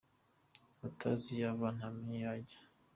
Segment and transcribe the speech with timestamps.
[0.87, 2.59] Utazi iyo ava, ntamenya iyo ajya.